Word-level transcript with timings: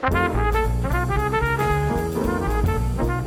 Bye. 0.00 0.44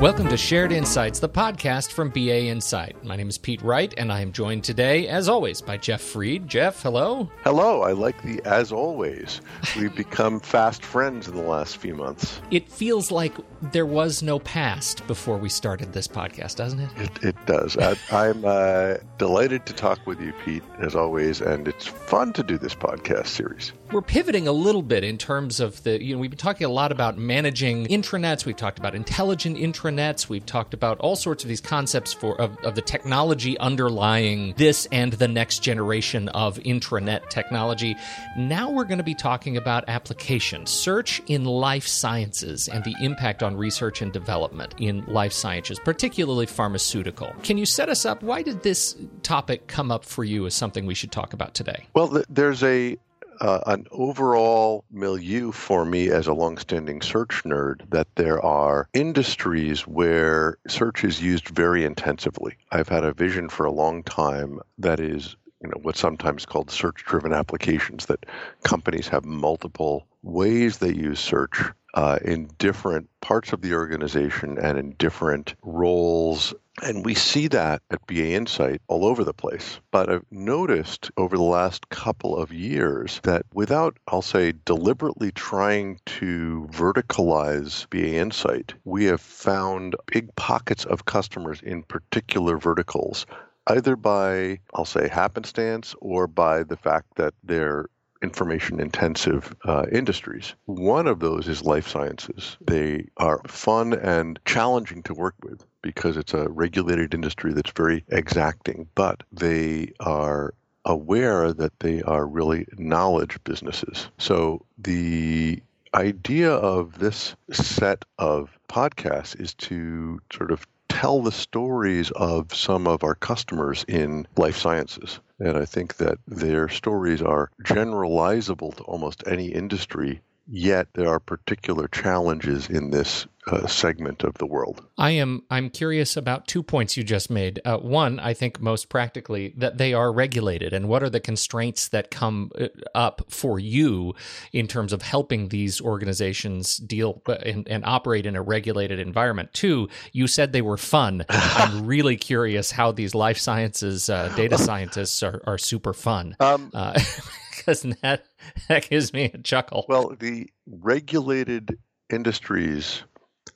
Welcome 0.01 0.29
to 0.29 0.37
Shared 0.37 0.71
Insights, 0.71 1.19
the 1.19 1.29
podcast 1.29 1.91
from 1.91 2.09
BA 2.09 2.45
Insight. 2.45 3.03
My 3.03 3.15
name 3.15 3.29
is 3.29 3.37
Pete 3.37 3.61
Wright, 3.61 3.93
and 3.97 4.11
I 4.11 4.21
am 4.21 4.31
joined 4.31 4.63
today, 4.63 5.07
as 5.07 5.29
always, 5.29 5.61
by 5.61 5.77
Jeff 5.77 6.01
Fried. 6.01 6.47
Jeff, 6.47 6.81
hello. 6.81 7.29
Hello. 7.43 7.83
I 7.83 7.91
like 7.91 8.19
the 8.23 8.41
as 8.43 8.71
always. 8.71 9.41
We've 9.77 9.95
become 9.95 10.39
fast 10.39 10.83
friends 10.83 11.27
in 11.27 11.35
the 11.35 11.43
last 11.43 11.77
few 11.77 11.93
months. 11.93 12.41
It 12.49 12.67
feels 12.67 13.11
like 13.11 13.35
there 13.71 13.85
was 13.85 14.23
no 14.23 14.39
past 14.39 15.05
before 15.05 15.37
we 15.37 15.49
started 15.49 15.93
this 15.93 16.07
podcast, 16.07 16.55
doesn't 16.55 16.79
it? 16.79 16.89
It, 16.97 17.23
it 17.23 17.45
does. 17.45 17.77
I, 17.77 18.27
am 18.27 18.43
uh, 18.43 18.95
delighted 19.19 19.67
to 19.67 19.73
talk 19.73 20.07
with 20.07 20.19
you, 20.19 20.33
Pete, 20.43 20.63
as 20.79 20.95
always, 20.95 21.41
and 21.41 21.67
it's 21.67 21.85
fun 21.85 22.33
to 22.33 22.41
do 22.41 22.57
this 22.57 22.73
podcast 22.73 23.27
series. 23.27 23.71
We're 23.91 24.01
pivoting 24.01 24.47
a 24.47 24.53
little 24.53 24.81
bit 24.81 25.03
in 25.03 25.19
terms 25.19 25.59
of 25.59 25.83
the, 25.83 26.01
you 26.01 26.15
know, 26.15 26.21
we've 26.21 26.31
been 26.31 26.39
talking 26.39 26.65
a 26.65 26.71
lot 26.71 26.91
about 26.91 27.19
managing 27.19 27.85
intranets. 27.85 28.45
We've 28.45 28.55
talked 28.55 28.79
about 28.79 28.95
intelligent 28.95 29.57
intranets. 29.57 29.90
We've 30.29 30.45
talked 30.45 30.73
about 30.73 30.99
all 30.99 31.15
sorts 31.15 31.43
of 31.43 31.47
these 31.47 31.61
concepts 31.61 32.13
for 32.13 32.39
of, 32.39 32.57
of 32.63 32.75
the 32.75 32.81
technology 32.81 33.57
underlying 33.57 34.53
this 34.57 34.87
and 34.91 35.13
the 35.13 35.27
next 35.27 35.59
generation 35.59 36.29
of 36.29 36.57
intranet 36.59 37.29
technology. 37.29 37.95
Now 38.37 38.71
we're 38.71 38.85
going 38.85 38.97
to 38.99 39.03
be 39.03 39.15
talking 39.15 39.57
about 39.57 39.83
applications, 39.87 40.69
search 40.69 41.21
in 41.27 41.45
life 41.45 41.87
sciences, 41.87 42.67
and 42.67 42.83
the 42.83 42.95
impact 43.01 43.43
on 43.43 43.57
research 43.57 44.01
and 44.01 44.11
development 44.11 44.75
in 44.77 45.05
life 45.05 45.33
sciences, 45.33 45.79
particularly 45.79 46.45
pharmaceutical. 46.45 47.33
Can 47.43 47.57
you 47.57 47.65
set 47.65 47.89
us 47.89 48.05
up? 48.05 48.23
Why 48.23 48.41
did 48.41 48.63
this 48.63 48.95
topic 49.23 49.67
come 49.67 49.91
up 49.91 50.05
for 50.05 50.23
you 50.23 50.45
as 50.45 50.53
something 50.53 50.85
we 50.85 50.95
should 50.95 51.11
talk 51.11 51.33
about 51.33 51.53
today? 51.53 51.87
Well, 51.93 52.23
there's 52.29 52.63
a 52.63 52.97
uh, 53.41 53.59
an 53.65 53.87
overall 53.91 54.85
milieu 54.91 55.51
for 55.51 55.83
me 55.83 56.09
as 56.09 56.27
a 56.27 56.33
longstanding 56.33 57.01
search 57.01 57.43
nerd 57.43 57.81
that 57.89 58.07
there 58.15 58.39
are 58.41 58.87
industries 58.93 59.81
where 59.87 60.57
search 60.67 61.03
is 61.03 61.21
used 61.21 61.49
very 61.49 61.83
intensively. 61.83 62.55
I've 62.71 62.89
had 62.89 63.03
a 63.03 63.13
vision 63.13 63.49
for 63.49 63.65
a 63.65 63.71
long 63.71 64.03
time 64.03 64.59
that 64.77 64.99
is 64.99 65.35
you 65.61 65.69
know 65.69 65.79
what's 65.81 65.99
sometimes 65.99 66.45
called 66.45 66.71
search 66.71 67.03
driven 67.05 67.33
applications 67.33 68.05
that 68.07 68.25
companies 68.63 69.07
have 69.07 69.25
multiple 69.25 70.07
ways 70.23 70.77
they 70.77 70.93
use 70.93 71.19
search 71.19 71.61
uh, 71.93 72.19
in 72.23 72.49
different 72.57 73.09
parts 73.21 73.53
of 73.53 73.61
the 73.61 73.73
organization 73.73 74.57
and 74.57 74.77
in 74.77 74.91
different 74.91 75.55
roles. 75.63 76.53
And 76.83 77.05
we 77.05 77.13
see 77.13 77.47
that 77.49 77.83
at 77.91 78.07
BA 78.07 78.31
Insight 78.31 78.81
all 78.87 79.05
over 79.05 79.23
the 79.23 79.33
place. 79.33 79.79
But 79.91 80.09
I've 80.09 80.25
noticed 80.31 81.11
over 81.15 81.37
the 81.37 81.43
last 81.43 81.89
couple 81.89 82.35
of 82.35 82.51
years 82.51 83.19
that 83.21 83.45
without, 83.53 83.97
I'll 84.07 84.23
say, 84.23 84.53
deliberately 84.65 85.31
trying 85.31 85.99
to 86.07 86.67
verticalize 86.71 87.87
BA 87.91 88.15
Insight, 88.15 88.73
we 88.83 89.05
have 89.05 89.21
found 89.21 89.95
big 90.07 90.35
pockets 90.35 90.83
of 90.85 91.05
customers 91.05 91.61
in 91.61 91.83
particular 91.83 92.57
verticals 92.57 93.27
either 93.67 93.95
by, 93.95 94.59
I'll 94.73 94.85
say, 94.85 95.07
happenstance 95.07 95.93
or 96.01 96.25
by 96.25 96.63
the 96.63 96.77
fact 96.77 97.15
that 97.17 97.35
they're 97.43 97.85
information 98.23 98.79
intensive 98.79 99.55
uh, 99.65 99.85
industries. 99.91 100.55
One 100.65 101.07
of 101.07 101.19
those 101.19 101.47
is 101.47 101.63
life 101.63 101.87
sciences. 101.87 102.57
They 102.61 103.07
are 103.17 103.41
fun 103.47 103.93
and 103.93 104.39
challenging 104.45 105.03
to 105.03 105.13
work 105.13 105.35
with 105.43 105.63
because 105.81 106.17
it's 106.17 106.33
a 106.33 106.49
regulated 106.49 107.13
industry 107.13 107.53
that's 107.53 107.71
very 107.71 108.03
exacting, 108.09 108.87
but 108.95 109.23
they 109.31 109.93
are 109.99 110.53
aware 110.85 111.53
that 111.53 111.79
they 111.79 112.01
are 112.03 112.25
really 112.25 112.65
knowledge 112.77 113.37
businesses. 113.43 114.09
So 114.17 114.65
the 114.77 115.61
idea 115.93 116.51
of 116.51 116.99
this 116.99 117.35
set 117.51 118.05
of 118.17 118.57
podcasts 118.69 119.39
is 119.39 119.53
to 119.55 120.19
sort 120.31 120.51
of 120.51 120.65
tell 120.89 121.21
the 121.21 121.31
stories 121.31 122.11
of 122.11 122.53
some 122.53 122.87
of 122.87 123.03
our 123.03 123.15
customers 123.15 123.85
in 123.87 124.27
life 124.37 124.57
sciences. 124.57 125.19
And 125.39 125.57
I 125.57 125.65
think 125.65 125.97
that 125.97 126.19
their 126.27 126.69
stories 126.69 127.21
are 127.21 127.49
generalizable 127.63 128.75
to 128.75 128.83
almost 128.83 129.23
any 129.25 129.47
industry, 129.47 130.21
yet 130.47 130.87
there 130.93 131.07
are 131.07 131.19
particular 131.19 131.87
challenges 131.87 132.69
in 132.69 132.91
this 132.91 133.27
uh, 133.47 133.65
segment 133.65 134.23
of 134.23 134.35
the 134.35 134.45
world. 134.45 134.85
I 134.97 135.11
am 135.11 135.43
I'm 135.49 135.69
curious 135.69 136.15
about 136.15 136.47
two 136.47 136.61
points 136.61 136.95
you 136.95 137.03
just 137.03 137.29
made. 137.29 137.59
Uh, 137.65 137.77
one, 137.77 138.19
I 138.19 138.33
think 138.33 138.61
most 138.61 138.87
practically 138.89 139.53
that 139.57 139.77
they 139.77 139.93
are 139.93 140.11
regulated, 140.11 140.73
and 140.73 140.87
what 140.87 141.01
are 141.01 141.09
the 141.09 141.19
constraints 141.19 141.87
that 141.87 142.11
come 142.11 142.51
uh, 142.59 142.67
up 142.93 143.23
for 143.29 143.59
you 143.59 144.13
in 144.53 144.67
terms 144.67 144.93
of 144.93 145.01
helping 145.01 145.49
these 145.49 145.81
organizations 145.81 146.77
deal 146.77 147.21
uh, 147.27 147.33
and, 147.33 147.67
and 147.67 147.83
operate 147.85 148.25
in 148.25 148.35
a 148.35 148.41
regulated 148.41 148.99
environment. 148.99 149.51
Two, 149.53 149.89
you 150.11 150.27
said 150.27 150.53
they 150.53 150.61
were 150.61 150.77
fun. 150.77 151.25
I'm 151.29 151.85
really 151.85 152.17
curious 152.17 152.71
how 152.71 152.91
these 152.91 153.15
life 153.15 153.39
sciences 153.39 154.09
uh, 154.09 154.31
data 154.35 154.57
scientists 154.57 155.23
are, 155.23 155.41
are 155.47 155.57
super 155.57 155.93
fun. 155.93 156.35
Um, 156.39 156.71
because 157.51 157.83
that 158.01 158.25
that 158.67 158.89
gives 158.89 159.13
me 159.13 159.25
a 159.33 159.37
chuckle. 159.37 159.85
Well, 159.87 160.15
the 160.19 160.49
regulated 160.65 161.77
industries 162.09 163.03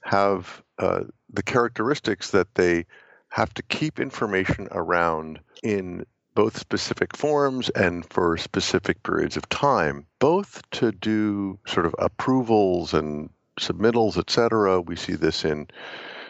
have 0.03 0.61
uh, 0.77 1.05
the 1.33 1.43
characteristics 1.43 2.31
that 2.31 2.53
they 2.55 2.85
have 3.29 3.53
to 3.55 3.63
keep 3.63 3.99
information 3.99 4.67
around 4.71 5.39
in 5.63 6.05
both 6.35 6.57
specific 6.57 7.15
forms 7.15 7.69
and 7.71 8.05
for 8.11 8.37
specific 8.37 9.01
periods 9.03 9.37
of 9.37 9.47
time, 9.49 10.05
both 10.19 10.61
to 10.71 10.91
do 10.91 11.57
sort 11.65 11.85
of 11.85 11.95
approvals 11.97 12.93
and 12.93 13.29
submittals, 13.59 14.17
et 14.17 14.29
cetera. 14.29 14.81
We 14.81 14.95
see 14.95 15.13
this 15.15 15.45
in 15.45 15.67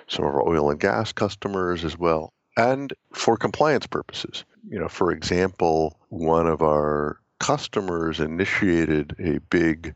some 0.07 0.25
of 0.25 0.35
our 0.35 0.47
oil 0.47 0.69
and 0.69 0.79
gas 0.79 1.11
customers 1.11 1.83
as 1.83 1.97
well, 1.97 2.33
and 2.55 2.93
for 3.13 3.35
compliance 3.35 3.87
purposes. 3.87 4.45
You 4.69 4.79
know, 4.79 4.87
for 4.87 5.11
example, 5.11 5.99
one 6.09 6.47
of 6.47 6.61
our 6.61 7.19
customers 7.39 8.19
initiated 8.19 9.15
a 9.19 9.39
big 9.49 9.95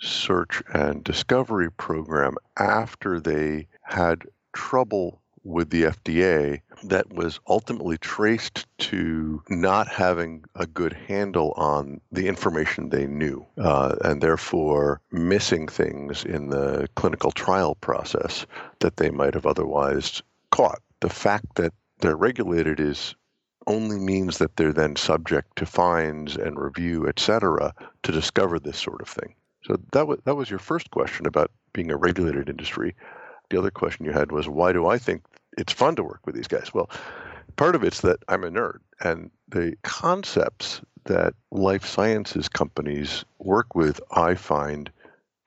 search 0.00 0.62
and 0.74 1.04
discovery 1.04 1.70
program 1.70 2.34
after 2.56 3.20
they 3.20 3.66
had 3.82 4.22
trouble 4.52 5.20
with 5.44 5.70
the 5.70 5.84
FDA 5.84 6.60
that 6.84 7.12
was 7.12 7.40
ultimately 7.48 7.98
traced 7.98 8.66
to 8.78 9.42
not 9.48 9.88
having 9.88 10.44
a 10.54 10.66
good 10.66 10.92
handle 10.92 11.52
on 11.56 12.00
the 12.12 12.28
information 12.28 12.88
they 12.88 13.06
knew 13.06 13.44
uh, 13.58 13.96
and 14.04 14.20
therefore 14.20 15.00
missing 15.10 15.66
things 15.66 16.24
in 16.24 16.48
the 16.50 16.88
clinical 16.94 17.32
trial 17.32 17.74
process 17.76 18.46
that 18.80 18.96
they 18.96 19.10
might 19.10 19.34
have 19.34 19.46
otherwise 19.46 20.22
caught. 20.50 20.80
The 21.00 21.10
fact 21.10 21.56
that 21.56 21.72
they're 22.00 22.16
regulated 22.16 22.80
is 22.80 23.14
only 23.66 23.98
means 23.98 24.38
that 24.38 24.56
they're 24.56 24.72
then 24.72 24.96
subject 24.96 25.56
to 25.56 25.66
fines 25.66 26.36
and 26.36 26.58
review, 26.58 27.08
et 27.08 27.18
cetera, 27.18 27.74
to 28.02 28.12
discover 28.12 28.58
this 28.58 28.78
sort 28.78 29.00
of 29.00 29.08
thing. 29.08 29.34
So 29.64 29.78
that 29.92 30.06
was 30.06 30.18
that 30.24 30.34
was 30.34 30.50
your 30.50 30.58
first 30.58 30.90
question 30.90 31.26
about 31.26 31.50
being 31.72 31.90
a 31.90 31.96
regulated 31.96 32.48
industry. 32.48 32.94
The 33.50 33.58
other 33.58 33.70
question 33.70 34.04
you 34.04 34.12
had 34.12 34.32
was 34.32 34.48
why 34.48 34.72
do 34.72 34.86
I 34.86 34.98
think 34.98 35.22
it's 35.58 35.72
fun 35.72 35.96
to 35.96 36.02
work 36.02 36.20
with 36.24 36.34
these 36.34 36.48
guys? 36.48 36.74
Well, 36.74 36.90
part 37.56 37.74
of 37.74 37.84
it's 37.84 38.00
that 38.00 38.18
I'm 38.28 38.44
a 38.44 38.50
nerd 38.50 38.78
and 39.00 39.30
the 39.48 39.76
concepts 39.82 40.80
that 41.04 41.34
life 41.50 41.84
sciences 41.84 42.48
companies 42.48 43.24
work 43.38 43.74
with 43.74 44.00
I 44.12 44.34
find 44.34 44.90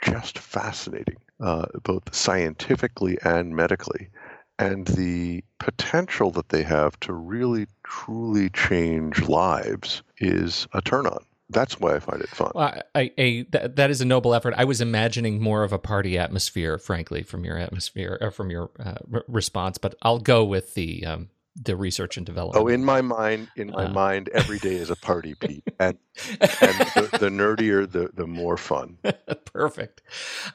just 0.03 0.37
fascinating, 0.37 1.15
uh, 1.39 1.65
both 1.83 2.13
scientifically 2.13 3.17
and 3.23 3.55
medically, 3.55 4.09
and 4.57 4.88
the 4.88 5.43
potential 5.59 6.31
that 6.31 6.49
they 6.49 6.63
have 6.63 6.99
to 7.01 7.13
really 7.13 7.67
truly 7.83 8.49
change 8.49 9.21
lives 9.23 10.03
is 10.19 10.67
a 10.73 10.81
turn 10.81 11.05
on 11.07 11.23
that's 11.49 11.79
why 11.79 11.95
I 11.95 11.99
find 11.99 12.21
it 12.21 12.29
fun. 12.29 12.51
Well, 12.55 12.81
I, 12.95 13.11
I, 13.17 13.45
that, 13.51 13.89
is 13.89 14.01
a 14.01 14.05
noble 14.05 14.33
effort. 14.33 14.55
I 14.57 14.65
was 14.65 14.81
imagining 14.81 15.39
more 15.39 15.63
of 15.63 15.71
a 15.71 15.77
party 15.77 16.17
atmosphere, 16.17 16.77
frankly, 16.77 17.21
from 17.21 17.45
your 17.45 17.57
atmosphere 17.57 18.18
or 18.19 18.31
from 18.31 18.50
your 18.50 18.71
uh, 18.80 18.95
r- 19.13 19.24
response. 19.27 19.77
But 19.77 19.95
I'll 20.01 20.19
go 20.19 20.44
with 20.44 20.74
the 20.74 21.06
um, 21.06 21.30
the 21.56 21.75
research 21.75 22.18
and 22.18 22.25
development. 22.25 22.63
Oh, 22.63 22.68
in 22.68 22.84
my 22.84 23.02
mind, 23.02 23.48
in 23.56 23.72
my 23.72 23.86
uh, 23.86 23.90
mind, 23.90 24.30
every 24.34 24.60
day 24.60 24.75
is 24.75 24.90
a 24.90 24.96
party, 24.96 25.36
Pete, 25.40 25.63
and, 25.80 25.98
and 26.40 26.40
the, 26.40 27.18
the, 27.19 27.30
nerdier, 27.30 27.90
the 27.90 28.10
the 28.13 28.28
more 28.28 28.57
fun. 28.57 28.98
Perfect. 29.46 30.02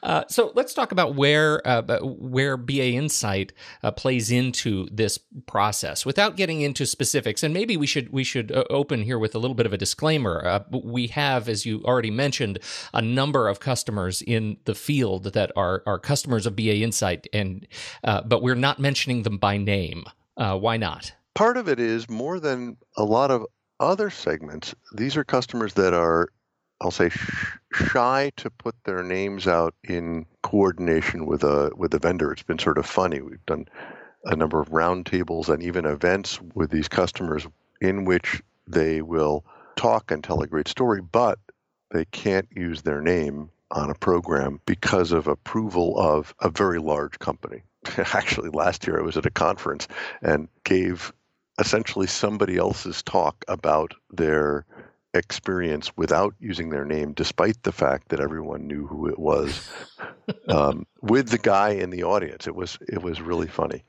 Uh, 0.03 0.25
so 0.27 0.51
let's 0.53 0.73
talk 0.73 0.91
about 0.91 1.15
where 1.15 1.65
uh, 1.67 1.99
where 2.01 2.55
BA 2.55 2.91
Insight 2.91 3.51
uh, 3.81 3.91
plays 3.91 4.31
into 4.31 4.87
this 4.91 5.17
process, 5.47 6.05
without 6.05 6.35
getting 6.35 6.61
into 6.61 6.85
specifics. 6.85 7.41
And 7.41 7.53
maybe 7.53 7.77
we 7.77 7.87
should 7.87 8.13
we 8.13 8.23
should 8.23 8.51
uh, 8.51 8.63
open 8.69 9.01
here 9.01 9.17
with 9.17 9.33
a 9.33 9.39
little 9.39 9.55
bit 9.55 9.65
of 9.65 9.73
a 9.73 9.77
disclaimer. 9.77 10.45
Uh, 10.45 10.63
we 10.71 11.07
have, 11.07 11.49
as 11.49 11.65
you 11.65 11.83
already 11.83 12.11
mentioned, 12.11 12.59
a 12.93 13.01
number 13.01 13.47
of 13.47 13.59
customers 13.59 14.21
in 14.21 14.57
the 14.65 14.75
field 14.75 15.33
that 15.33 15.51
are 15.55 15.81
are 15.87 15.97
customers 15.97 16.45
of 16.45 16.55
BA 16.55 16.77
Insight, 16.77 17.25
and 17.33 17.67
but 18.03 18.43
we're 18.43 18.53
not 18.53 18.77
mentioning 18.77 19.23
them 19.23 19.37
by 19.39 19.57
name. 19.57 20.05
Uh, 20.37 20.57
why 20.57 20.77
not? 20.77 21.13
Part 21.33 21.57
of 21.57 21.67
it 21.67 21.79
is 21.79 22.09
more 22.09 22.39
than 22.39 22.77
a 22.97 23.03
lot 23.03 23.31
of 23.31 23.45
other 23.79 24.09
segments. 24.09 24.75
These 24.93 25.17
are 25.17 25.23
customers 25.23 25.73
that 25.73 25.93
are 25.93 26.29
I'll 26.81 26.89
say, 26.89 27.09
sh- 27.09 27.57
shy 27.71 28.31
to 28.37 28.49
put 28.49 28.75
their 28.83 29.03
names 29.03 29.47
out 29.47 29.75
in 29.83 30.25
coordination 30.41 31.27
with 31.27 31.43
a 31.43 31.71
with 31.75 31.93
a 31.93 31.99
vendor. 31.99 32.31
It's 32.31 32.41
been 32.41 32.57
sort 32.57 32.79
of 32.79 32.87
funny. 32.87 33.21
We've 33.21 33.45
done 33.45 33.67
a 34.25 34.35
number 34.35 34.59
of 34.59 34.69
roundtables 34.69 35.49
and 35.49 35.61
even 35.61 35.85
events 35.85 36.39
with 36.55 36.71
these 36.71 36.87
customers 36.87 37.45
in 37.81 38.05
which 38.05 38.41
they 38.67 39.01
will 39.01 39.45
talk 39.75 40.09
and 40.11 40.23
tell 40.23 40.41
a 40.41 40.47
great 40.47 40.67
story, 40.67 41.01
but 41.01 41.37
they 41.91 42.05
can't 42.05 42.47
use 42.55 42.81
their 42.81 43.01
name 43.01 43.51
on 43.69 43.91
a 43.91 43.95
program 43.95 44.59
because 44.65 45.11
of 45.11 45.27
approval 45.27 45.99
of 45.99 46.33
a 46.41 46.49
very 46.49 46.79
large 46.79 47.19
company. 47.19 47.61
Actually, 47.97 48.49
last 48.49 48.85
year 48.85 48.99
I 48.99 49.03
was 49.03 49.17
at 49.17 49.25
a 49.25 49.31
conference 49.31 49.87
and 50.21 50.47
gave 50.63 51.13
essentially 51.59 52.07
somebody 52.07 52.57
else's 52.57 53.01
talk 53.03 53.43
about 53.47 53.93
their 54.11 54.65
experience 55.13 55.95
without 55.97 56.33
using 56.39 56.69
their 56.69 56.85
name, 56.85 57.13
despite 57.13 57.61
the 57.63 57.71
fact 57.71 58.09
that 58.09 58.19
everyone 58.19 58.65
knew 58.65 58.87
who 58.87 59.07
it 59.07 59.19
was, 59.19 59.69
um, 60.47 60.85
with 61.01 61.29
the 61.29 61.37
guy 61.37 61.69
in 61.69 61.89
the 61.89 62.03
audience. 62.03 62.47
It 62.47 62.55
was 62.55 62.77
it 62.87 63.01
was 63.01 63.21
really 63.21 63.47
funny. 63.47 63.83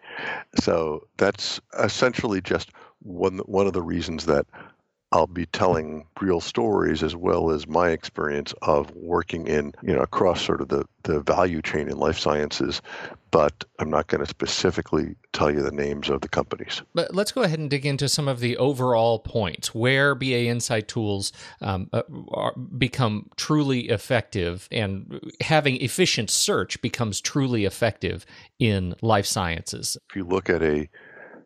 So 0.60 1.06
that's 1.18 1.60
essentially 1.78 2.40
just 2.40 2.70
one 3.00 3.38
one 3.38 3.66
of 3.66 3.72
the 3.72 3.82
reasons 3.82 4.26
that 4.26 4.46
I'll 5.12 5.26
be 5.26 5.46
telling 5.46 6.06
real 6.20 6.40
stories 6.40 7.02
as 7.02 7.14
well 7.14 7.50
as 7.50 7.68
my 7.68 7.90
experience 7.90 8.54
of 8.62 8.90
working 8.94 9.46
in, 9.46 9.74
you 9.82 9.92
know, 9.92 10.00
across 10.00 10.40
sort 10.40 10.62
of 10.62 10.68
the, 10.68 10.86
the 11.02 11.20
value 11.20 11.60
chain 11.60 11.88
in 11.88 11.98
life 11.98 12.18
sciences, 12.18 12.80
but 13.30 13.64
I'm 13.78 13.90
not 13.90 14.06
going 14.06 14.22
to 14.22 14.26
specifically 14.26 15.14
tell 15.34 15.50
you 15.50 15.62
the 15.62 15.70
names 15.70 16.08
of 16.08 16.22
the 16.22 16.28
companies. 16.28 16.80
But 16.94 17.14
let's 17.14 17.30
go 17.30 17.42
ahead 17.42 17.58
and 17.58 17.68
dig 17.68 17.84
into 17.84 18.08
some 18.08 18.26
of 18.26 18.40
the 18.40 18.56
overall 18.56 19.18
points 19.18 19.74
where 19.74 20.14
BA 20.14 20.46
Insight 20.46 20.88
tools 20.88 21.32
um, 21.60 21.90
uh, 21.92 22.02
are, 22.30 22.54
become 22.56 23.28
truly 23.36 23.90
effective 23.90 24.66
and 24.72 25.20
having 25.42 25.76
efficient 25.82 26.30
search 26.30 26.80
becomes 26.80 27.20
truly 27.20 27.66
effective 27.66 28.24
in 28.58 28.94
life 29.02 29.26
sciences. 29.26 29.98
If 30.08 30.16
you 30.16 30.24
look 30.24 30.48
at 30.48 30.62
a 30.62 30.88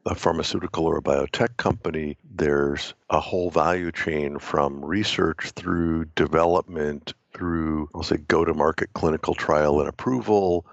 a 0.07 0.15
pharmaceutical 0.15 0.87
or 0.87 0.97
a 0.97 1.03
biotech 1.03 1.57
company, 1.57 2.17
there's 2.25 2.95
a 3.11 3.21
whole 3.21 3.51
value 3.51 3.91
chain 3.91 4.39
from 4.39 4.85
research 4.85 5.51
through 5.51 6.05
development 6.15 7.13
through, 7.35 7.89
I'll 7.95 8.03
say, 8.03 8.17
go 8.17 8.45
to 8.45 8.55
market 8.55 8.93
clinical 8.95 9.35
trial 9.35 9.81
and 9.81 9.89
approval. 9.89 10.65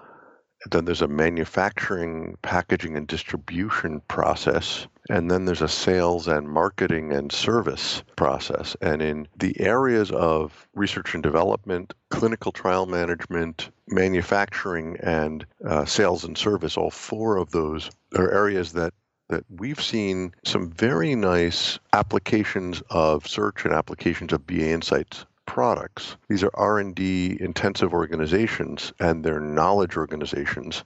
then 0.70 0.86
there's 0.86 1.02
a 1.02 1.08
manufacturing, 1.08 2.38
packaging, 2.40 2.96
and 2.96 3.06
distribution 3.06 4.00
process. 4.08 4.86
And 5.10 5.30
then 5.30 5.44
there's 5.44 5.60
a 5.60 5.68
sales 5.68 6.26
and 6.26 6.48
marketing 6.48 7.12
and 7.12 7.30
service 7.30 8.02
process. 8.16 8.74
And 8.80 9.02
in 9.02 9.28
the 9.36 9.60
areas 9.60 10.10
of 10.12 10.66
research 10.74 11.12
and 11.12 11.22
development, 11.22 11.92
clinical 12.08 12.50
trial 12.50 12.86
management, 12.86 13.68
manufacturing, 13.88 14.96
and 15.02 15.44
uh, 15.66 15.84
sales 15.84 16.24
and 16.24 16.38
service, 16.38 16.78
all 16.78 16.90
four 16.90 17.36
of 17.36 17.50
those 17.50 17.90
are 18.16 18.32
areas 18.32 18.72
that 18.72 18.94
that 19.28 19.44
we've 19.48 19.80
seen 19.80 20.34
some 20.44 20.70
very 20.70 21.14
nice 21.14 21.78
applications 21.92 22.82
of 22.90 23.26
search 23.26 23.64
and 23.64 23.74
applications 23.74 24.32
of 24.32 24.46
BA 24.46 24.70
Insights 24.70 25.26
products. 25.46 26.16
These 26.28 26.42
are 26.42 26.50
R&D 26.54 27.38
intensive 27.40 27.92
organizations 27.92 28.92
and 29.00 29.24
they're 29.24 29.40
knowledge 29.40 29.96
organizations 29.96 30.84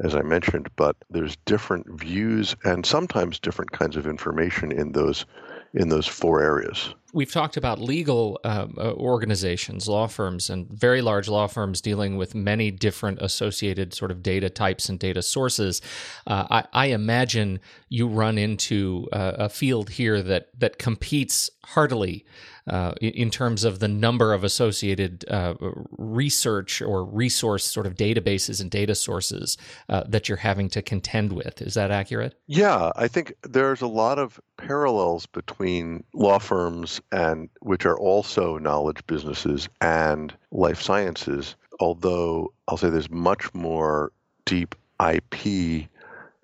as 0.00 0.14
I 0.14 0.22
mentioned, 0.22 0.68
but 0.76 0.96
there's 1.10 1.36
different 1.44 1.88
views 1.88 2.56
and 2.64 2.84
sometimes 2.84 3.38
different 3.38 3.70
kinds 3.70 3.96
of 3.96 4.06
information 4.06 4.72
in 4.72 4.92
those 4.92 5.24
in 5.72 5.88
those 5.88 6.06
four 6.06 6.42
areas. 6.42 6.94
We've 7.14 7.32
talked 7.32 7.56
about 7.56 7.80
legal 7.80 8.40
um, 8.42 8.74
uh, 8.76 8.92
organizations, 8.92 9.88
law 9.88 10.08
firms, 10.08 10.50
and 10.50 10.68
very 10.68 11.00
large 11.00 11.28
law 11.28 11.46
firms 11.46 11.80
dealing 11.80 12.16
with 12.16 12.34
many 12.34 12.72
different 12.72 13.20
associated 13.22 13.94
sort 13.94 14.10
of 14.10 14.20
data 14.20 14.50
types 14.50 14.88
and 14.88 14.98
data 14.98 15.22
sources. 15.22 15.80
Uh, 16.26 16.46
I, 16.50 16.64
I, 16.72 16.86
imagine 16.86 17.60
you 17.88 18.08
run 18.08 18.36
into 18.36 19.06
uh, 19.12 19.32
a 19.38 19.48
field 19.48 19.90
here 19.90 20.22
that 20.22 20.48
that 20.58 20.78
competes 20.78 21.50
heartily 21.64 22.24
uh, 22.66 22.92
in 23.00 23.30
terms 23.30 23.64
of 23.64 23.78
the 23.78 23.88
number 23.88 24.32
of 24.32 24.42
associated 24.42 25.24
uh, 25.28 25.54
research 25.98 26.80
or 26.80 27.04
resource 27.04 27.64
sort 27.64 27.86
of 27.86 27.94
databases 27.94 28.60
and 28.60 28.70
data 28.70 28.94
sources 28.94 29.58
uh, 29.88 30.02
that 30.08 30.28
you're 30.28 30.38
having 30.38 30.68
to 30.70 30.80
contend 30.80 31.32
with. 31.32 31.60
Is 31.60 31.74
that 31.74 31.90
accurate? 31.90 32.34
Yeah, 32.46 32.90
I 32.96 33.08
think 33.08 33.34
there's 33.42 33.82
a 33.82 33.86
lot 33.86 34.18
of 34.18 34.40
parallels 34.56 35.26
between 35.26 36.04
law 36.14 36.38
firms 36.38 37.00
and 37.12 37.48
which 37.60 37.86
are 37.86 37.98
also 37.98 38.58
knowledge 38.58 39.06
businesses 39.06 39.68
and 39.80 40.34
life 40.50 40.80
sciences. 40.82 41.56
Although 41.80 42.52
I'll 42.68 42.76
say 42.76 42.90
there's 42.90 43.10
much 43.10 43.52
more 43.54 44.12
deep 44.44 44.74
IP 45.00 45.88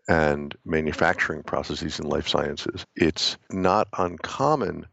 and 0.09 0.55
manufacturing 0.65 1.43
processes 1.43 2.01
in 2.01 2.09
life 2.09 2.29
sciences. 2.29 2.85
It's 2.97 3.37
not 3.51 3.89
uncommon 3.97 4.87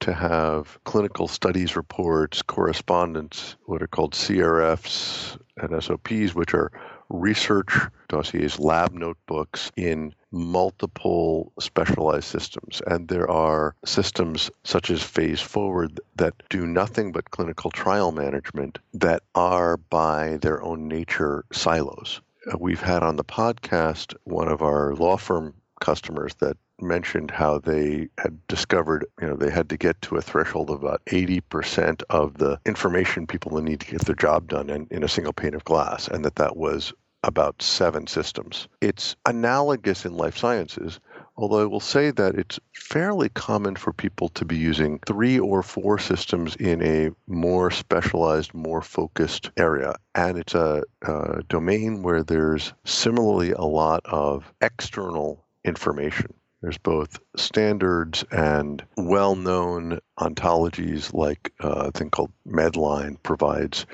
to 0.00 0.12
have 0.12 0.78
clinical 0.84 1.28
studies 1.28 1.76
reports, 1.76 2.42
correspondence, 2.42 3.56
what 3.66 3.82
are 3.82 3.86
called 3.86 4.14
CRFs 4.14 5.38
and 5.58 5.82
SOPs, 5.82 6.34
which 6.34 6.54
are 6.54 6.72
research 7.08 7.72
dossiers, 8.08 8.58
lab 8.58 8.92
notebooks 8.92 9.70
in 9.76 10.14
multiple 10.32 11.52
specialized 11.60 12.24
systems. 12.24 12.82
And 12.86 13.08
there 13.08 13.30
are 13.30 13.74
systems 13.84 14.50
such 14.64 14.90
as 14.90 15.02
Phase 15.02 15.40
Forward 15.40 16.00
that 16.16 16.34
do 16.48 16.66
nothing 16.66 17.12
but 17.12 17.30
clinical 17.30 17.70
trial 17.70 18.12
management 18.12 18.78
that 18.94 19.22
are 19.34 19.76
by 19.76 20.38
their 20.38 20.62
own 20.62 20.88
nature 20.88 21.44
silos. 21.52 22.20
Uh, 22.50 22.56
we've 22.58 22.80
had 22.80 23.02
on 23.02 23.16
the 23.16 23.24
podcast 23.24 24.14
one 24.24 24.48
of 24.48 24.62
our 24.62 24.94
law 24.94 25.16
firm 25.16 25.54
customers 25.80 26.34
that 26.40 26.56
mentioned 26.80 27.30
how 27.30 27.58
they 27.58 28.08
had 28.18 28.46
discovered, 28.48 29.06
you 29.20 29.28
know, 29.28 29.36
they 29.36 29.50
had 29.50 29.68
to 29.68 29.76
get 29.76 30.00
to 30.02 30.16
a 30.16 30.22
threshold 30.22 30.70
of 30.70 30.82
about 30.82 31.04
80% 31.06 32.02
of 32.10 32.38
the 32.38 32.58
information 32.66 33.26
people 33.26 33.60
need 33.60 33.80
to 33.80 33.86
get 33.86 34.04
their 34.04 34.14
job 34.14 34.48
done 34.48 34.68
in, 34.68 34.88
in 34.90 35.04
a 35.04 35.08
single 35.08 35.32
pane 35.32 35.54
of 35.54 35.64
glass, 35.64 36.08
and 36.08 36.24
that 36.24 36.36
that 36.36 36.56
was 36.56 36.92
about 37.22 37.62
seven 37.62 38.06
systems. 38.06 38.68
It's 38.80 39.16
analogous 39.26 40.04
in 40.04 40.16
life 40.16 40.36
sciences, 40.36 41.00
although 41.36 41.62
I 41.62 41.66
will 41.66 41.80
say 41.80 42.10
that 42.10 42.34
it's 42.34 42.58
fairly 42.74 43.28
common 43.28 43.76
for 43.76 43.92
people 43.92 44.28
to 44.30 44.44
be 44.44 44.56
using 44.56 44.98
three 45.06 45.38
or 45.38 45.62
four 45.62 45.98
systems 45.98 46.56
in 46.56 46.82
a 46.82 47.10
more 47.26 47.70
specialized, 47.70 48.54
more 48.54 48.82
focused 48.82 49.50
area. 49.56 49.94
And 50.14 50.38
it's 50.38 50.54
a, 50.54 50.82
a 51.02 51.42
domain 51.48 52.02
where 52.02 52.22
there's 52.22 52.72
similarly 52.84 53.52
a 53.52 53.62
lot 53.62 54.02
of 54.04 54.52
external 54.60 55.46
information. 55.64 56.34
There's 56.60 56.78
both 56.78 57.18
standards 57.36 58.24
and 58.30 58.84
well 58.96 59.34
known 59.34 59.98
ontologies, 60.20 61.12
like 61.12 61.52
uh, 61.62 61.88
a 61.88 61.90
thing 61.90 62.10
called 62.10 62.30
Medline 62.46 63.20
provides 63.24 63.84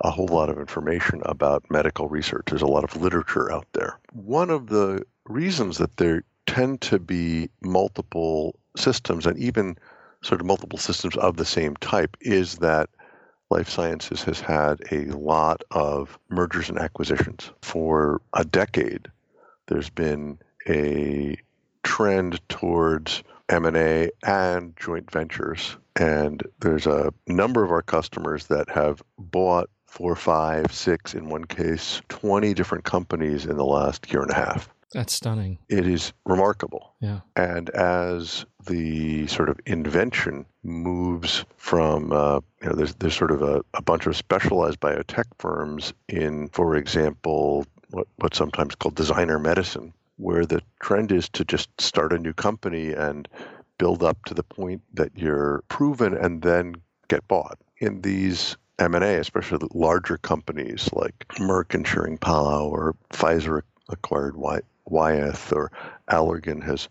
a 0.00 0.10
whole 0.10 0.28
lot 0.28 0.48
of 0.48 0.58
information 0.58 1.22
about 1.24 1.70
medical 1.70 2.08
research. 2.08 2.46
There's 2.46 2.62
a 2.62 2.66
lot 2.66 2.84
of 2.84 3.00
literature 3.00 3.50
out 3.50 3.66
there. 3.72 3.98
One 4.12 4.50
of 4.50 4.68
the 4.68 5.04
reasons 5.26 5.78
that 5.78 5.96
there 5.96 6.24
tend 6.46 6.80
to 6.80 6.98
be 6.98 7.50
multiple 7.62 8.58
systems 8.76 9.26
and 9.26 9.38
even 9.38 9.76
sort 10.22 10.40
of 10.40 10.46
multiple 10.46 10.78
systems 10.78 11.16
of 11.16 11.36
the 11.36 11.44
same 11.44 11.76
type 11.76 12.16
is 12.20 12.56
that 12.56 12.88
life 13.50 13.68
sciences 13.68 14.22
has 14.22 14.40
had 14.40 14.80
a 14.90 15.04
lot 15.06 15.62
of 15.70 16.18
mergers 16.28 16.68
and 16.68 16.78
acquisitions. 16.78 17.50
For 17.62 18.20
a 18.34 18.44
decade, 18.44 19.08
there's 19.66 19.90
been 19.90 20.38
a 20.68 21.36
trend 21.82 22.40
towards 22.48 23.22
M&A 23.48 24.10
and 24.24 24.76
joint 24.76 25.10
ventures. 25.10 25.76
And 25.96 26.42
there's 26.60 26.86
a 26.86 27.12
number 27.26 27.64
of 27.64 27.72
our 27.72 27.82
customers 27.82 28.46
that 28.46 28.68
have 28.68 29.02
bought 29.18 29.70
four, 29.88 30.14
five, 30.14 30.72
six, 30.72 31.14
in 31.14 31.28
one 31.28 31.44
case, 31.44 32.00
20 32.08 32.54
different 32.54 32.84
companies 32.84 33.46
in 33.46 33.56
the 33.56 33.64
last 33.64 34.12
year 34.12 34.22
and 34.22 34.30
a 34.30 34.34
half. 34.34 34.68
That's 34.92 35.12
stunning. 35.12 35.58
It 35.68 35.86
is 35.86 36.12
remarkable. 36.24 36.94
Yeah. 37.00 37.20
And 37.36 37.68
as 37.70 38.46
the 38.66 39.26
sort 39.26 39.48
of 39.48 39.60
invention 39.66 40.46
moves 40.62 41.44
from, 41.56 42.12
uh, 42.12 42.40
you 42.62 42.68
know, 42.68 42.74
there's, 42.74 42.94
there's 42.94 43.16
sort 43.16 43.30
of 43.30 43.42
a, 43.42 43.62
a 43.74 43.82
bunch 43.82 44.06
of 44.06 44.16
specialized 44.16 44.80
biotech 44.80 45.26
firms 45.38 45.92
in, 46.08 46.48
for 46.48 46.76
example, 46.76 47.66
what, 47.90 48.06
what's 48.16 48.38
sometimes 48.38 48.74
called 48.74 48.94
designer 48.94 49.38
medicine, 49.38 49.92
where 50.16 50.46
the 50.46 50.62
trend 50.80 51.12
is 51.12 51.28
to 51.30 51.44
just 51.44 51.68
start 51.80 52.12
a 52.12 52.18
new 52.18 52.32
company 52.32 52.92
and 52.92 53.28
build 53.78 54.02
up 54.02 54.24
to 54.24 54.34
the 54.34 54.42
point 54.42 54.82
that 54.94 55.12
you're 55.16 55.62
proven 55.68 56.16
and 56.16 56.42
then 56.42 56.74
get 57.08 57.26
bought. 57.28 57.58
In 57.80 58.00
these 58.00 58.56
M&A, 58.78 59.16
especially 59.16 59.66
larger 59.74 60.18
companies 60.18 60.88
like 60.92 61.26
Merck 61.40 61.74
and 61.74 61.84
Schering-Plough 61.84 62.68
or 62.68 62.94
Pfizer 63.10 63.62
acquired 63.88 64.36
Wyeth 64.36 65.52
or 65.52 65.72
Allergan 66.10 66.62
has 66.62 66.88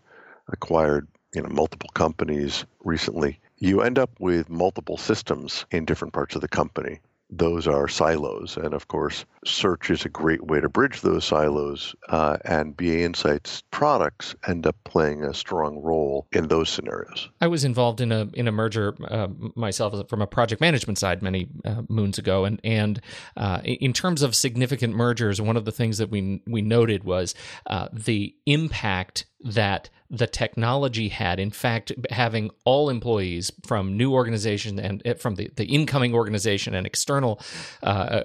acquired 0.48 1.08
you 1.34 1.42
know 1.42 1.48
multiple 1.48 1.90
companies 1.94 2.64
recently. 2.84 3.40
you 3.58 3.80
end 3.82 3.98
up 3.98 4.10
with 4.20 4.48
multiple 4.48 4.96
systems 4.96 5.64
in 5.70 5.84
different 5.84 6.14
parts 6.14 6.34
of 6.34 6.40
the 6.40 6.48
company 6.48 7.00
those 7.30 7.66
are 7.66 7.88
silos. 7.88 8.56
And 8.56 8.74
of 8.74 8.88
course, 8.88 9.24
search 9.44 9.90
is 9.90 10.04
a 10.04 10.08
great 10.08 10.46
way 10.46 10.60
to 10.60 10.68
bridge 10.68 11.00
those 11.02 11.24
silos. 11.24 11.94
Uh, 12.08 12.38
and 12.44 12.76
BA 12.76 13.00
Insights 13.00 13.62
products 13.70 14.34
end 14.46 14.66
up 14.66 14.76
playing 14.84 15.22
a 15.22 15.34
strong 15.34 15.78
role 15.78 16.26
in 16.32 16.48
those 16.48 16.68
scenarios. 16.68 17.28
I 17.40 17.46
was 17.46 17.64
involved 17.64 18.00
in 18.00 18.12
a 18.12 18.28
in 18.34 18.48
a 18.48 18.52
merger 18.52 18.96
uh, 19.08 19.28
myself 19.54 20.08
from 20.08 20.22
a 20.22 20.26
project 20.26 20.60
management 20.60 20.98
side 20.98 21.22
many 21.22 21.48
uh, 21.64 21.82
moons 21.88 22.18
ago, 22.18 22.44
and 22.44 22.60
and 22.64 23.00
uh, 23.36 23.60
in 23.64 23.92
terms 23.92 24.22
of 24.22 24.34
significant 24.34 24.94
mergers, 24.94 25.40
one 25.40 25.56
of 25.56 25.64
the 25.64 25.72
things 25.72 25.98
that 25.98 26.10
we 26.10 26.42
we 26.46 26.62
noted 26.62 27.04
was 27.04 27.34
uh, 27.66 27.88
the 27.92 28.34
impact 28.46 29.26
that 29.40 29.90
the 30.10 30.26
technology 30.26 31.08
had. 31.08 31.38
In 31.38 31.50
fact, 31.50 31.92
having 32.10 32.50
all 32.64 32.88
employees 32.88 33.52
from 33.66 33.96
new 33.96 34.12
organization 34.14 34.78
and 34.78 35.02
eh, 35.04 35.14
from 35.14 35.34
the, 35.34 35.50
the 35.56 35.66
incoming 35.66 36.14
organization 36.14 36.74
and 36.74 36.86
external 36.86 37.40
uh, 37.82 38.22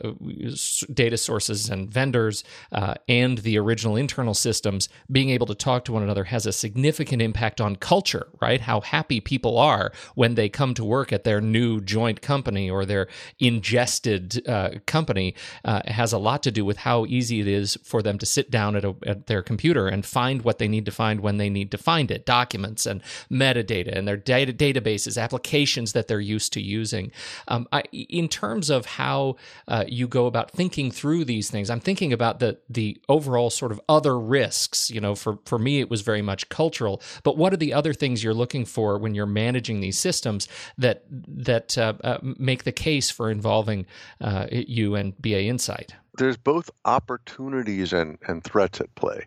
data 0.94 1.18
sources 1.18 1.70
and 1.70 1.92
vendors 1.92 2.44
uh, 2.72 2.94
and 3.10 3.40
the 3.40 3.58
original 3.58 3.98
internal 3.98 4.34
systems 4.34 4.88
being 5.12 5.30
able 5.30 5.46
to 5.46 5.56
talk 5.56 5.84
to 5.84 5.92
one 5.92 6.04
another 6.04 6.26
has 6.26 6.46
a 6.46 6.54
significant 6.54 7.22
impact 7.22 7.60
on 7.60 7.76
culture, 7.76 8.28
right? 8.42 8.62
How 8.62 8.80
happy 8.80 9.20
people 9.20 9.58
are 9.58 9.92
when 10.16 10.36
they 10.36 10.48
come 10.48 10.74
to 10.76 10.86
work 10.86 11.12
at 11.12 11.26
their 11.26 11.42
new 11.42 11.82
joint 11.82 12.22
company 12.22 12.70
or 12.70 12.86
their 12.86 13.08
ingested 13.40 14.48
uh, 14.48 14.70
company 14.86 15.36
uh, 15.66 15.82
has 15.88 16.14
a 16.14 16.18
lot 16.18 16.44
to 16.44 16.52
do 16.52 16.64
with 16.64 16.78
how 16.78 17.06
easy 17.08 17.42
it 17.42 17.48
is 17.48 17.78
for 17.84 18.02
them 18.02 18.18
to 18.20 18.26
sit 18.26 18.50
down 18.50 18.78
at, 18.78 18.86
a, 18.86 18.96
at 19.06 19.28
their 19.28 19.42
computer 19.42 19.90
and 19.90 20.06
find 20.06 20.44
what 20.44 20.60
they 20.60 20.70
need 20.70 20.86
to 20.86 20.92
find 20.92 21.03
when 21.12 21.38
they 21.38 21.50
need 21.50 21.72
to 21.72 21.78
find 21.78 22.12
it 22.12 22.26
documents 22.26 22.86
and 22.86 23.02
metadata 23.32 23.96
and 23.96 24.08
their 24.08 24.18
data 24.18 24.54
databases, 24.54 25.22
applications 25.22 25.94
that 25.94 26.08
they're 26.08 26.20
used 26.20 26.54
to 26.54 26.62
using. 26.62 27.12
Um, 27.48 27.68
I, 27.72 27.82
in 27.92 28.28
terms 28.28 28.70
of 28.70 28.86
how 28.86 29.36
uh, 29.68 29.86
you 29.88 30.08
go 30.08 30.26
about 30.26 30.52
thinking 30.52 30.92
through 30.92 31.26
these 31.26 31.50
things, 31.50 31.70
I'm 31.70 31.80
thinking 31.80 32.14
about 32.14 32.40
the 32.40 32.60
the 32.70 33.02
overall 33.10 33.50
sort 33.50 33.72
of 33.72 33.82
other 33.90 34.20
risks. 34.20 34.90
You 34.90 35.02
know, 35.02 35.16
for 35.16 35.40
for 35.46 35.60
me, 35.60 35.80
it 35.80 35.90
was 35.90 36.02
very 36.02 36.22
much 36.22 36.50
cultural. 36.50 37.02
But 37.24 37.38
what 37.38 37.54
are 37.54 37.58
the 37.58 37.74
other 37.74 37.94
things 37.94 38.24
you're 38.24 38.34
looking 38.34 38.66
for 38.66 38.98
when 38.98 39.16
you're 39.16 39.26
managing 39.26 39.82
these 39.82 39.98
systems 39.98 40.48
that 40.78 41.04
that 41.10 41.78
uh, 41.78 41.94
uh, 42.04 42.18
make 42.22 42.64
the 42.64 42.72
case 42.72 43.10
for 43.10 43.30
involving 43.30 43.86
uh, 44.22 44.48
you 44.52 44.96
and 44.96 45.20
BA 45.22 45.44
Insight? 45.44 45.96
There's 46.18 46.38
both 46.38 46.70
opportunities 46.86 47.92
and, 47.92 48.18
and 48.28 48.44
threats 48.44 48.80
at 48.80 48.94
play. 48.96 49.26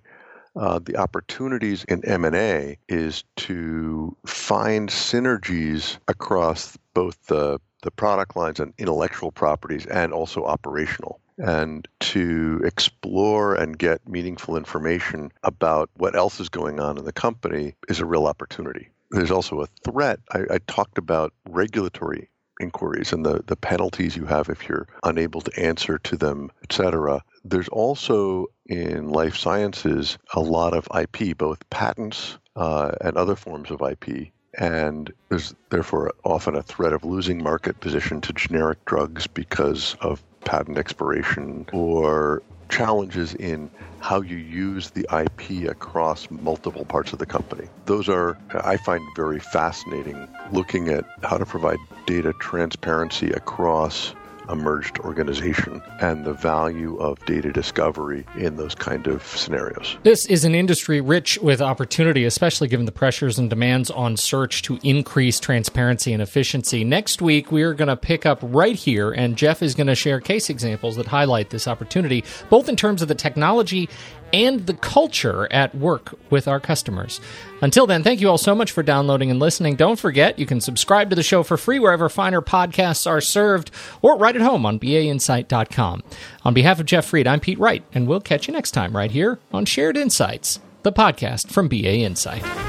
Uh, 0.57 0.79
the 0.83 0.97
opportunities 0.97 1.85
in 1.85 2.05
M&A 2.05 2.79
is 2.89 3.25
to 3.37 4.17
find 4.27 4.89
synergies 4.89 5.99
across 6.09 6.79
both 6.95 7.27
the, 7.27 7.61
the 7.83 7.91
product 7.91 8.37
lines 8.37 8.59
and 8.59 8.73
intellectual 8.79 9.31
properties 9.31 9.85
and 9.87 10.13
also 10.13 10.45
operational 10.45 11.21
and 11.39 11.87
to 12.01 12.63
explore 12.65 13.55
and 13.55 13.79
get 13.79 14.09
meaningful 14.09 14.57
information 14.57 15.31
about 15.43 15.91
what 15.97 16.17
else 16.17 16.41
is 16.41 16.49
going 16.49 16.81
on 16.81 16.97
in 16.97 17.05
the 17.05 17.13
company 17.13 17.75
is 17.89 18.01
a 18.01 18.07
real 18.07 18.27
opportunity. 18.27 18.89
There's 19.11 19.31
also 19.31 19.61
a 19.61 19.67
threat. 19.85 20.21
I, 20.33 20.41
I 20.51 20.59
talked 20.67 20.99
about 20.99 21.33
regulatory 21.49 22.31
inquiries 22.59 23.13
and 23.13 23.25
the, 23.25 23.43
the 23.47 23.57
penalties 23.57 24.17
you 24.17 24.25
have 24.25 24.49
if 24.49 24.67
you're 24.69 24.89
unable 25.05 25.43
to 25.43 25.61
answer 25.61 25.99
to 25.99 26.17
them, 26.17 26.51
et 26.63 26.73
cetera. 26.73 27.23
There's 27.45 27.69
also 27.69 28.47
in 28.69 29.11
life 29.11 29.37
sciences 29.37 30.19
a 30.35 30.41
lot 30.41 30.75
of 30.75 30.89
IP, 30.97 31.37
both 31.37 31.69
patents 31.71 32.39
uh, 32.57 32.93
and 33.01 33.17
other 33.17 33.37
forms 33.37 33.71
of 33.71 33.83
IP. 33.83 34.29
And 34.59 35.13
there's 35.29 35.55
therefore 35.71 36.13
often 36.25 36.57
a 36.57 36.63
threat 36.63 36.93
of 36.93 37.05
losing 37.05 37.43
market 37.43 37.81
position 37.81 38.21
to 38.23 38.33
generic 38.33 38.83
drugs 38.87 39.27
because 39.27 39.97
of 40.01 40.23
patent 40.45 40.79
expiration 40.79 41.67
or 41.73 42.43
challenges 42.69 43.35
in 43.35 43.71
how 44.01 44.21
you 44.21 44.37
use 44.37 44.91
the 44.91 45.07
IP 45.13 45.69
across 45.69 46.31
multiple 46.31 46.85
parts 46.85 47.13
of 47.13 47.19
the 47.19 47.27
company. 47.27 47.69
Those 47.87 48.09
are, 48.09 48.39
I 48.51 48.77
find, 48.77 49.03
very 49.15 49.41
fascinating 49.41 50.29
looking 50.53 50.89
at 50.89 51.05
how 51.23 51.39
to 51.39 51.47
provide 51.47 51.79
data 52.07 52.33
transparency 52.41 53.31
across 53.31 54.15
a 54.49 54.57
merged 54.57 54.99
organization 55.01 55.83
and 56.01 56.25
the 56.25 56.33
value 56.33 56.97
of 56.99 57.25
data 57.27 57.53
discovery 57.53 58.25
in 58.37 58.57
those 58.57 58.75
kind 58.75 59.07
of 59.07 59.27
scenarios. 59.27 59.97
This 60.03 60.27
is 60.27 60.45
an 60.45 60.55
industry 60.55 61.01
rich 61.01 61.39
with 61.43 61.61
opportunity, 61.61 62.25
especially 62.25 62.69
given 62.69 62.87
the 62.87 62.93
pressures 62.93 63.39
and 63.39 63.51
demands 63.51 63.91
on 63.91 64.17
search 64.17 64.63
to 64.63 64.79
increase 64.83 65.41
transparency 65.41 66.13
and 66.13 66.23
efficiency. 66.23 66.85
Next 66.85 67.21
week, 67.23 67.51
we 67.51 67.63
are 67.63 67.75
going 67.75 67.89
to 67.89 67.97
pick 67.97 68.27
up 68.27 68.39
right 68.43 68.77
here, 68.77 69.13
and 69.13 69.37
Jeff 69.37 69.63
is 69.63 69.75
going 69.75 69.87
to 69.89 69.95
share 69.95 70.21
case 70.21 70.51
examples 70.51 70.97
that 70.97 71.07
highlight 71.07 71.51
this 71.51 71.69
opportunity, 71.69 72.25
both 72.51 72.69
in 72.69 72.77
terms 72.77 73.03
of 73.03 73.09
the 73.09 73.15
technology 73.15 73.89
and 74.37 74.67
the 74.67 74.75
culture 74.75 75.51
at 75.51 75.75
work 75.75 76.15
with 76.29 76.47
our 76.47 76.61
customers. 76.61 77.23
Until 77.63 77.87
then, 77.87 78.03
thank 78.03 78.21
you 78.21 78.29
all 78.29 78.37
so 78.37 78.55
much 78.55 78.71
for 78.71 78.83
downloading 78.83 79.31
and 79.31 79.41
listening. 79.41 79.77
Don't 79.77 79.99
forget, 79.99 80.39
you 80.39 80.45
can 80.45 80.61
subscribe 80.61 81.09
to 81.09 81.17
the 81.17 81.23
show 81.23 81.43
for 81.43 81.57
free 81.57 81.79
wherever 81.79 82.11
finer 82.11 82.43
podcasts 82.43 83.07
are 83.07 83.23
served 83.23 83.71
or 84.03 84.19
right 84.19 84.37
at 84.37 84.43
home 84.43 84.67
on 84.67 84.79
bainsight.com. 84.79 86.03
On 86.45 86.53
behalf 86.53 86.79
of 86.79 86.85
Jeff 86.87 87.07
Fried, 87.07 87.27
I'm 87.27 87.41
Pete 87.41 87.59
Wright, 87.59 87.83
and 87.95 88.07
we'll 88.07 88.21
catch 88.21 88.47
you 88.47 88.53
next 88.53 88.73
time 88.73 88.95
right 88.95 89.11
here 89.11 89.41
on 89.55 89.65
Shared 89.65 89.97
Insights, 89.97 90.61
the 90.83 90.93
podcast 90.93 91.51
from 91.51 91.69
BA 91.69 92.01
Insight. 92.01 92.66